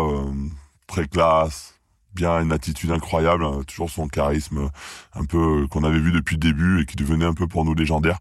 très 0.85 1.07
classe, 1.07 1.75
bien 2.13 2.41
une 2.41 2.51
attitude 2.51 2.91
incroyable, 2.91 3.45
toujours 3.65 3.89
son 3.89 4.07
charisme 4.07 4.69
un 5.13 5.25
peu 5.25 5.67
qu'on 5.69 5.83
avait 5.83 5.99
vu 5.99 6.11
depuis 6.11 6.35
le 6.35 6.39
début 6.41 6.81
et 6.81 6.85
qui 6.85 6.95
devenait 6.95 7.25
un 7.25 7.33
peu 7.33 7.47
pour 7.47 7.63
nous 7.63 7.73
légendaire. 7.73 8.19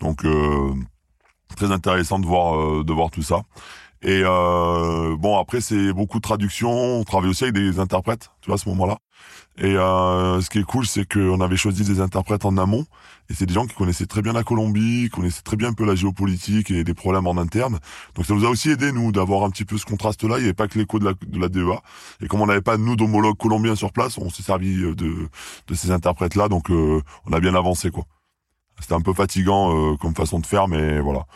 Donc, 0.00 0.24
très 1.56 1.72
intéressant 1.72 2.18
de 2.18 2.26
voir 2.26 2.84
de 2.84 2.92
voir 2.92 3.10
tout 3.10 3.22
ça. 3.22 3.42
Et 4.06 4.22
bon, 4.22 5.36
après, 5.38 5.60
c'est 5.60 5.92
beaucoup 5.92 6.18
de 6.18 6.22
traduction. 6.22 6.70
On 6.70 7.04
travaille 7.04 7.28
aussi 7.28 7.44
avec 7.44 7.54
des 7.54 7.80
interprètes, 7.80 8.30
tu 8.40 8.46
vois, 8.46 8.54
à 8.54 8.58
ce 8.58 8.68
moment-là. 8.68 8.98
Et 9.58 9.74
euh, 9.74 10.40
ce 10.42 10.50
qui 10.50 10.58
est 10.58 10.64
cool, 10.64 10.86
c'est 10.86 11.10
qu'on 11.10 11.40
avait 11.40 11.56
choisi 11.56 11.82
des 11.82 12.00
interprètes 12.00 12.44
en 12.44 12.58
amont, 12.58 12.84
et 13.30 13.34
c'est 13.34 13.46
des 13.46 13.54
gens 13.54 13.64
qui 13.66 13.74
connaissaient 13.74 14.06
très 14.06 14.20
bien 14.20 14.34
la 14.34 14.42
Colombie, 14.42 15.04
qui 15.04 15.08
connaissaient 15.08 15.42
très 15.42 15.56
bien 15.56 15.68
un 15.68 15.72
peu 15.72 15.86
la 15.86 15.94
géopolitique 15.94 16.70
et 16.70 16.84
des 16.84 16.92
problèmes 16.92 17.26
en 17.26 17.38
interne. 17.38 17.78
Donc 18.14 18.26
ça 18.26 18.34
nous 18.34 18.44
a 18.44 18.50
aussi 18.50 18.70
aidé, 18.70 18.92
nous, 18.92 19.12
d'avoir 19.12 19.44
un 19.44 19.50
petit 19.50 19.64
peu 19.64 19.78
ce 19.78 19.86
contraste-là. 19.86 20.36
Il 20.36 20.40
n'y 20.40 20.44
avait 20.44 20.54
pas 20.54 20.68
que 20.68 20.78
l'écho 20.78 20.98
de 20.98 21.06
la, 21.06 21.14
de 21.14 21.40
la 21.40 21.48
DEA. 21.48 21.80
Et 22.20 22.28
comme 22.28 22.42
on 22.42 22.46
n'avait 22.46 22.60
pas, 22.60 22.76
nous, 22.76 22.96
d'homologues 22.96 23.38
colombiens 23.38 23.76
sur 23.76 23.92
place, 23.92 24.18
on 24.18 24.28
s'est 24.28 24.42
servi 24.42 24.82
euh, 24.82 24.94
de, 24.94 25.28
de 25.66 25.74
ces 25.74 25.90
interprètes-là, 25.90 26.48
donc 26.48 26.70
euh, 26.70 27.00
on 27.24 27.32
a 27.32 27.40
bien 27.40 27.54
avancé, 27.54 27.90
quoi. 27.90 28.04
C'était 28.78 28.94
un 28.94 29.00
peu 29.00 29.14
fatigant 29.14 29.74
euh, 29.74 29.96
comme 29.96 30.14
façon 30.14 30.38
de 30.38 30.44
faire, 30.44 30.68
mais 30.68 31.00
voilà. 31.00 31.26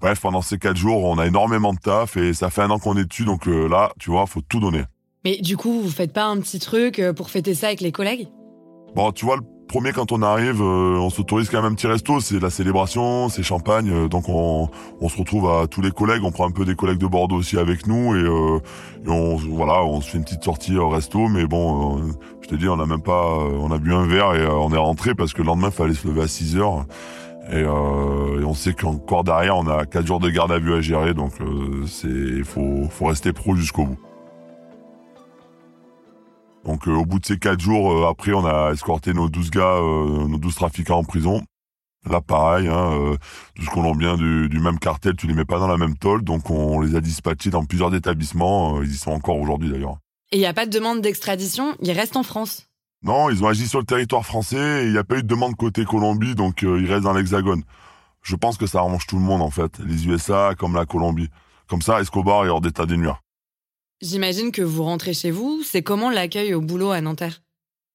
Bref, 0.00 0.20
pendant 0.20 0.42
ces 0.42 0.58
quatre 0.58 0.76
jours, 0.76 1.04
on 1.04 1.18
a 1.18 1.26
énormément 1.26 1.74
de 1.74 1.78
taf, 1.78 2.16
et 2.16 2.32
ça 2.32 2.50
fait 2.50 2.62
un 2.62 2.70
an 2.70 2.78
qu'on 2.78 2.96
est 2.96 3.04
dessus, 3.04 3.24
donc 3.24 3.46
là, 3.46 3.92
tu 3.98 4.10
vois, 4.10 4.26
faut 4.26 4.40
tout 4.40 4.60
donner. 4.60 4.84
Mais 5.24 5.36
du 5.38 5.56
coup, 5.56 5.82
vous 5.82 5.90
faites 5.90 6.12
pas 6.12 6.24
un 6.24 6.38
petit 6.38 6.58
truc 6.58 6.98
euh, 6.98 7.12
pour 7.12 7.30
fêter 7.30 7.54
ça 7.54 7.66
avec 7.66 7.80
les 7.80 7.92
collègues? 7.92 8.28
Bon, 8.94 9.12
tu 9.12 9.26
vois, 9.26 9.36
le 9.36 9.42
premier 9.68 9.92
quand 9.92 10.12
on 10.12 10.22
arrive, 10.22 10.62
euh, 10.62 10.96
on 10.98 11.10
s'autorise 11.10 11.50
quand 11.50 11.62
même 11.62 11.72
un 11.72 11.74
petit 11.74 11.86
resto, 11.86 12.20
c'est 12.20 12.40
la 12.40 12.48
célébration, 12.48 13.28
c'est 13.28 13.42
champagne, 13.42 13.90
euh, 13.90 14.08
donc 14.08 14.30
on, 14.30 14.70
on, 15.00 15.08
se 15.10 15.18
retrouve 15.18 15.48
à 15.50 15.66
tous 15.66 15.82
les 15.82 15.90
collègues, 15.90 16.24
on 16.24 16.32
prend 16.32 16.48
un 16.48 16.50
peu 16.50 16.64
des 16.64 16.74
collègues 16.74 16.98
de 16.98 17.06
Bordeaux 17.06 17.36
aussi 17.36 17.58
avec 17.58 17.86
nous 17.86 18.16
et, 18.16 18.20
et 18.20 19.10
on 19.10 19.36
voilà, 19.36 19.84
on 19.84 20.00
se 20.00 20.10
fait 20.10 20.18
une 20.18 20.24
petite 20.24 20.42
sortie 20.42 20.76
au 20.76 20.88
resto, 20.88 21.28
mais 21.28 21.46
bon, 21.46 22.00
je 22.40 22.48
te 22.48 22.54
dis, 22.54 22.66
on 22.66 22.80
a 22.80 22.86
même 22.86 23.02
pas, 23.02 23.36
on 23.36 23.70
a 23.70 23.78
bu 23.78 23.92
un 23.92 24.06
verre 24.06 24.34
et 24.34 24.46
on 24.46 24.72
est 24.72 24.78
rentré 24.78 25.14
parce 25.14 25.34
que 25.34 25.42
le 25.42 25.48
lendemain, 25.48 25.68
il 25.68 25.74
fallait 25.74 25.94
se 25.94 26.08
lever 26.08 26.22
à 26.22 26.28
6 26.28 26.56
heures. 26.56 26.86
Et, 27.52 27.60
et, 27.60 27.64
on 27.66 28.54
sait 28.54 28.74
qu'encore 28.74 29.24
derrière, 29.24 29.56
on 29.56 29.66
a 29.66 29.86
4 29.86 30.06
jours 30.06 30.20
de 30.20 30.30
garde 30.30 30.52
à 30.52 30.58
vue 30.58 30.74
à 30.74 30.80
gérer, 30.80 31.14
donc 31.14 31.32
c'est 31.86 32.44
faut, 32.44 32.88
faut 32.90 33.06
rester 33.06 33.32
pro 33.32 33.56
jusqu'au 33.56 33.86
bout. 33.86 33.98
Donc 36.64 36.86
euh, 36.88 36.92
au 36.92 37.04
bout 37.04 37.18
de 37.18 37.26
ces 37.26 37.38
quatre 37.38 37.60
jours, 37.60 37.92
euh, 37.92 38.08
après 38.08 38.32
on 38.32 38.44
a 38.44 38.72
escorté 38.72 39.14
nos 39.14 39.28
12 39.28 39.50
gars, 39.50 39.78
euh, 39.78 40.26
nos 40.28 40.38
12 40.38 40.54
trafiquants 40.54 40.98
en 40.98 41.04
prison. 41.04 41.42
Là 42.08 42.20
pareil, 42.20 42.66
hein, 42.68 43.16
12 43.56 43.68
Colombiens 43.68 44.16
du, 44.16 44.48
du, 44.48 44.58
même 44.58 44.78
cartel, 44.78 45.16
tu 45.16 45.26
les 45.26 45.34
mets 45.34 45.44
pas 45.44 45.58
dans 45.58 45.68
la 45.68 45.76
même 45.76 45.98
tôle, 45.98 46.24
donc 46.24 46.48
on 46.48 46.80
les 46.80 46.96
a 46.96 47.00
dispatchés 47.02 47.50
dans 47.50 47.66
plusieurs 47.66 47.94
établissements, 47.94 48.80
ils 48.82 48.90
y 48.90 48.96
sont 48.96 49.10
encore 49.10 49.36
aujourd'hui 49.36 49.70
d'ailleurs. 49.70 49.98
Et 50.32 50.36
il 50.36 50.40
n'y 50.40 50.46
a 50.46 50.54
pas 50.54 50.64
de 50.64 50.70
demande 50.70 51.02
d'extradition, 51.02 51.76
ils 51.82 51.92
restent 51.92 52.16
en 52.16 52.22
France 52.22 52.69
Non, 53.02 53.30
ils 53.30 53.42
ont 53.42 53.48
agi 53.48 53.66
sur 53.66 53.78
le 53.78 53.86
territoire 53.86 54.26
français, 54.26 54.84
il 54.84 54.92
n'y 54.92 54.98
a 54.98 55.04
pas 55.04 55.16
eu 55.16 55.22
de 55.22 55.28
demande 55.28 55.56
côté 55.56 55.84
Colombie, 55.84 56.34
donc 56.34 56.62
ils 56.62 56.86
restent 56.86 57.04
dans 57.04 57.14
l'Hexagone. 57.14 57.62
Je 58.22 58.36
pense 58.36 58.58
que 58.58 58.66
ça 58.66 58.78
arrange 58.78 59.06
tout 59.06 59.16
le 59.16 59.22
monde 59.22 59.40
en 59.40 59.50
fait, 59.50 59.78
les 59.78 60.06
USA 60.06 60.54
comme 60.58 60.74
la 60.74 60.84
Colombie. 60.84 61.28
Comme 61.66 61.82
ça, 61.82 62.00
Escobar 62.00 62.44
est 62.44 62.48
hors 62.48 62.60
d'état 62.60 62.84
des 62.84 62.96
nuires. 62.96 63.22
J'imagine 64.02 64.50
que 64.50 64.62
vous 64.62 64.82
rentrez 64.82 65.14
chez 65.14 65.30
vous. 65.30 65.62
C'est 65.64 65.82
comment 65.82 66.10
l'accueil 66.10 66.52
au 66.54 66.60
boulot 66.60 66.90
à 66.90 67.00
Nanterre? 67.00 67.42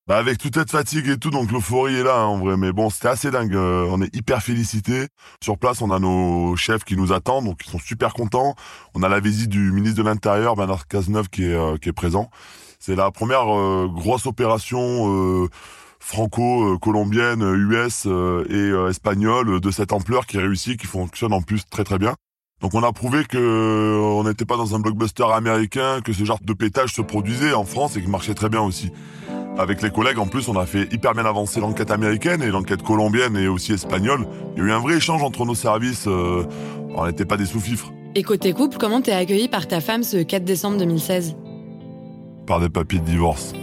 Bah 0.08 0.18
avec 0.18 0.38
toute 0.38 0.54
cette 0.54 0.70
fatigue 0.70 1.08
et 1.10 1.18
tout, 1.18 1.32
donc 1.32 1.52
l'euphorie 1.52 1.96
est 1.96 2.04
là 2.04 2.18
hein, 2.18 2.26
en 2.26 2.38
vrai. 2.38 2.58
Mais 2.58 2.72
bon, 2.72 2.92
c'était 2.92 3.08
assez 3.08 3.32
dingue. 3.32 3.56
Euh, 3.56 3.88
on 3.90 4.02
est 4.04 4.16
hyper 4.16 4.44
félicités. 4.44 5.08
Sur 5.44 5.58
place, 5.58 5.82
on 5.82 5.90
a 5.90 5.98
nos 5.98 6.56
chefs 6.56 6.84
qui 6.84 6.96
nous 6.96 7.12
attendent, 7.12 7.46
donc 7.46 7.60
ils 7.66 7.70
sont 7.72 7.80
super 7.80 8.14
contents. 8.14 8.54
On 8.94 9.02
a 9.02 9.10
la 9.10 9.20
visite 9.20 9.50
du 9.50 9.72
ministre 9.72 9.98
de 9.98 10.08
l'Intérieur, 10.08 10.56
Bernard 10.56 10.88
Cazeneuve, 10.88 11.30
qui 11.30 11.46
est, 11.46 11.54
euh, 11.54 11.78
qui 11.78 11.90
est 11.90 11.94
présent. 11.94 12.30
C'est 12.86 12.96
la 12.96 13.10
première 13.10 13.52
euh, 13.52 13.90
grosse 13.92 14.28
opération 14.28 15.50
franco-colombienne, 16.00 17.42
US 17.42 18.06
et 18.06 18.90
espagnole 18.90 19.60
de 19.60 19.72
cette 19.72 19.92
ampleur 19.92 20.28
qui 20.28 20.38
réussit, 20.38 20.80
qui 20.80 20.86
fonctionne 20.86 21.34
en 21.34 21.42
plus 21.42 21.68
très 21.68 21.84
très 21.84 21.98
bien. 21.98 22.14
Donc 22.62 22.76
on 22.76 22.84
a 22.84 22.92
prouvé 22.92 23.26
que 23.26 24.00
on 24.00 24.24
n'était 24.24 24.46
pas 24.46 24.56
dans 24.56 24.76
un 24.76 24.80
blockbuster 24.80 25.26
américain, 25.34 26.02
que 26.04 26.14
ce 26.14 26.24
genre 26.26 26.38
de 26.44 26.54
pétage 26.54 26.94
se 26.94 27.02
produisait 27.02 27.54
en 27.54 27.66
France 27.66 27.98
et 27.98 28.04
qui 28.04 28.08
marchait 28.08 28.36
très 28.36 28.50
bien 28.50 28.62
aussi. 28.62 28.92
Avec 29.58 29.82
les 29.82 29.90
collègues, 29.90 30.20
en 30.20 30.28
plus, 30.28 30.48
on 30.48 30.56
a 30.56 30.68
fait 30.68 30.94
hyper 30.94 31.14
bien 31.14 31.26
avancer 31.26 31.60
l'enquête 31.62 31.90
américaine 31.90 32.44
et 32.44 32.52
l'enquête 32.52 32.84
colombienne 32.84 33.36
et 33.36 33.48
aussi 33.48 33.74
espagnole. 33.74 34.28
Il 34.56 34.60
y 34.60 34.66
a 34.66 34.70
eu 34.70 34.72
un 34.72 34.80
vrai 34.80 34.98
échange 34.98 35.24
entre 35.24 35.44
nos 35.44 35.56
services. 35.56 36.06
Euh, 36.08 36.46
on 36.94 37.08
n'était 37.08 37.26
pas 37.26 37.38
des 37.38 37.48
sous-fifres. 37.48 37.92
Et 38.14 38.22
côté 38.22 38.54
couple, 38.54 38.78
comment 38.78 39.02
t'es 39.02 39.12
accueilli 39.12 39.48
par 39.48 39.68
ta 39.68 39.82
femme 39.82 40.04
ce 40.04 40.18
4 40.18 40.44
décembre 40.44 40.78
2016 40.78 41.36
Par 42.46 42.60
des 42.60 42.70
papiers 42.70 43.00
de 43.00 43.06
divorce. 43.06 43.54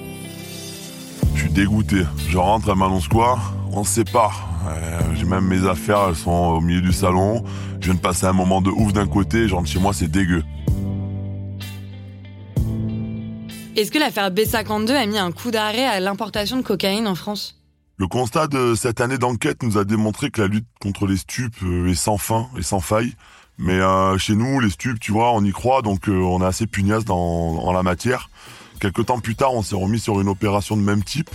Je 1.35 1.41
suis 1.41 1.51
dégoûté. 1.51 2.03
Je 2.29 2.39
rentre 2.39 2.71
à 2.71 2.75
Manon 2.75 3.01
Square, 3.01 3.55
on 3.73 3.85
se 3.85 3.93
sépare. 3.93 4.49
Euh, 4.67 5.01
j'ai 5.15 5.25
même 5.25 5.47
mes 5.47 5.67
affaires, 5.67 6.09
elles 6.09 6.17
sont 6.17 6.31
au 6.31 6.61
milieu 6.61 6.81
du 6.81 6.93
salon. 6.93 7.45
Je 7.81 7.87
viens 7.87 7.95
de 7.95 8.01
passer 8.01 8.27
un 8.27 8.33
moment 8.33 8.61
de 8.61 8.71
ouf 8.71 8.93
d'un 8.93 9.07
côté, 9.07 9.49
je 9.49 9.55
rentre 9.55 9.69
chez 9.69 9.79
moi, 9.79 9.93
c'est 9.93 10.09
dégueu. 10.09 10.43
Est-ce 13.75 13.91
que 13.91 13.99
l'affaire 13.99 14.31
B52 14.31 14.91
a 14.91 15.07
mis 15.07 15.19
un 15.19 15.33
coup 15.33 15.51
d'arrêt 15.51 15.87
à 15.87 15.99
l'importation 15.99 16.59
de 16.59 16.63
cocaïne 16.63 17.07
en 17.07 17.15
France? 17.15 17.63
Le 17.97 18.07
constat 18.07 18.49
de 18.49 18.75
cette 18.75 19.01
année 19.01 19.17
d'enquête 19.17 19.63
nous 19.63 19.79
a 19.79 19.85
démontré 19.85 20.31
que 20.31 20.43
la 20.43 20.49
lutte 20.49 20.67
contre 20.81 21.07
les 21.07 21.17
stupes 21.17 21.63
euh, 21.63 21.89
est 21.89 21.95
sans 21.95 22.19
fin 22.19 22.49
et 22.59 22.63
sans 22.63 22.81
faille. 22.81 23.15
Mais 23.59 23.81
euh, 23.81 24.19
chez 24.19 24.35
nous, 24.35 24.61
les 24.61 24.71
stupes, 24.71 24.99
tu 24.99 25.13
vois, 25.13 25.33
on 25.33 25.45
y 25.45 25.53
croit, 25.53 25.83
donc 25.83 26.09
euh, 26.09 26.13
on 26.13 26.43
est 26.43 26.47
assez 26.47 26.67
pugnace 26.67 27.05
dans, 27.05 27.17
en 27.17 27.73
la 27.73 27.83
matière. 27.83 28.29
Quelques 28.83 29.07
temps 29.07 29.21
plus 29.21 29.37
tard, 29.37 29.55
on 29.55 29.63
s'est 29.63 29.77
remis 29.77 30.01
sur 30.01 30.21
une 30.21 30.29
opération 30.29 30.77
de 30.77 30.83
même 30.83 31.05
type, 31.05 31.31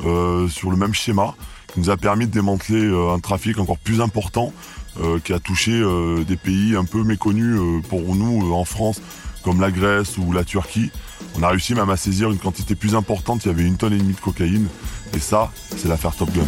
sur 0.00 0.70
le 0.70 0.76
même 0.76 0.92
schéma, 0.92 1.34
qui 1.72 1.80
nous 1.80 1.88
a 1.88 1.96
permis 1.96 2.26
de 2.26 2.30
démanteler 2.30 2.94
un 2.94 3.18
trafic 3.20 3.58
encore 3.58 3.78
plus 3.78 4.02
important, 4.02 4.52
qui 5.24 5.32
a 5.32 5.38
touché 5.38 5.82
des 6.28 6.36
pays 6.36 6.76
un 6.76 6.84
peu 6.84 7.02
méconnus 7.02 7.58
pour 7.88 8.14
nous 8.14 8.52
en 8.52 8.66
France, 8.66 9.00
comme 9.42 9.62
la 9.62 9.70
Grèce 9.70 10.18
ou 10.18 10.30
la 10.30 10.44
Turquie. 10.44 10.90
On 11.38 11.42
a 11.42 11.48
réussi 11.48 11.74
même 11.74 11.88
à 11.88 11.96
saisir 11.96 12.30
une 12.30 12.38
quantité 12.38 12.74
plus 12.74 12.94
importante, 12.94 13.46
il 13.46 13.48
y 13.48 13.50
avait 13.50 13.64
une 13.64 13.78
tonne 13.78 13.94
et 13.94 13.98
demie 13.98 14.12
de 14.12 14.20
cocaïne. 14.20 14.68
Et 15.14 15.20
ça, 15.20 15.50
c'est 15.78 15.88
l'affaire 15.88 16.14
Top 16.14 16.30
Gun. 16.32 16.44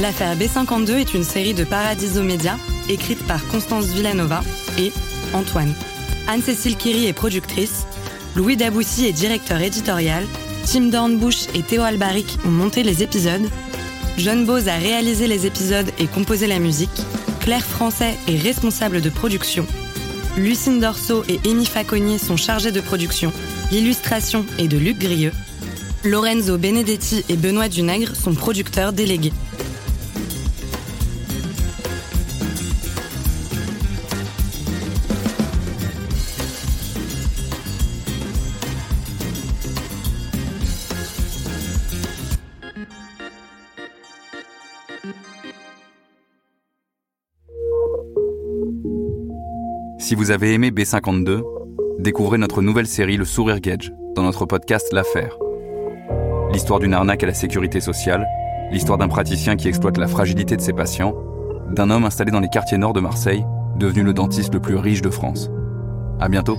L'affaire 0.00 0.36
B52 0.36 0.92
est 0.92 1.14
une 1.14 1.24
série 1.24 1.52
de 1.52 1.64
Paradiso 1.64 2.22
Média, 2.22 2.56
écrite 2.88 3.22
par 3.26 3.46
Constance 3.48 3.86
Villanova 3.86 4.42
et 4.78 4.92
Antoine. 5.34 5.74
Anne-Cécile 6.26 6.76
Kiri 6.76 7.06
est 7.06 7.12
productrice, 7.12 7.86
Louis 8.34 8.56
Daboussi 8.56 9.06
est 9.06 9.12
directeur 9.12 9.60
éditorial, 9.60 10.24
Tim 10.64 10.88
Dornbush 10.88 11.48
et 11.54 11.62
Théo 11.62 11.82
Albaric 11.82 12.38
ont 12.46 12.50
monté 12.50 12.82
les 12.82 13.02
épisodes 13.02 13.48
John 14.16 14.44
Bose 14.44 14.68
a 14.68 14.76
réalisé 14.76 15.26
les 15.26 15.46
épisodes 15.46 15.90
et 15.98 16.06
composé 16.06 16.46
la 16.46 16.58
musique. 16.58 16.90
Claire 17.40 17.64
Français 17.64 18.16
est 18.28 18.36
responsable 18.36 19.00
de 19.00 19.08
production. 19.08 19.66
Lucine 20.36 20.78
Dorso 20.78 21.24
et 21.28 21.40
Amy 21.48 21.64
Faconnier 21.64 22.18
sont 22.18 22.36
chargées 22.36 22.72
de 22.72 22.80
production. 22.80 23.32
L'illustration 23.72 24.44
est 24.58 24.68
de 24.68 24.76
Luc 24.76 24.98
Grieux. 24.98 25.32
Lorenzo 26.04 26.58
Benedetti 26.58 27.24
et 27.28 27.36
Benoît 27.36 27.68
Dunègre 27.68 28.14
sont 28.14 28.34
producteurs 28.34 28.92
délégués. 28.92 29.32
Si 50.10 50.16
vous 50.16 50.32
avez 50.32 50.54
aimé 50.54 50.72
B52, 50.72 51.40
découvrez 52.00 52.36
notre 52.36 52.62
nouvelle 52.62 52.88
série 52.88 53.16
Le 53.16 53.24
Sourire 53.24 53.60
Gauge 53.60 53.92
dans 54.16 54.24
notre 54.24 54.44
podcast 54.44 54.92
L'Affaire. 54.92 55.38
L'histoire 56.52 56.80
d'une 56.80 56.94
arnaque 56.94 57.22
à 57.22 57.28
la 57.28 57.32
sécurité 57.32 57.80
sociale, 57.80 58.26
l'histoire 58.72 58.98
d'un 58.98 59.06
praticien 59.06 59.54
qui 59.54 59.68
exploite 59.68 59.98
la 59.98 60.08
fragilité 60.08 60.56
de 60.56 60.60
ses 60.60 60.72
patients, 60.72 61.14
d'un 61.70 61.90
homme 61.90 62.06
installé 62.06 62.32
dans 62.32 62.40
les 62.40 62.48
quartiers 62.48 62.76
nord 62.76 62.92
de 62.92 62.98
Marseille, 62.98 63.44
devenu 63.76 64.02
le 64.02 64.12
dentiste 64.12 64.52
le 64.52 64.58
plus 64.58 64.74
riche 64.74 65.00
de 65.00 65.10
France. 65.10 65.48
À 66.18 66.28
bientôt. 66.28 66.58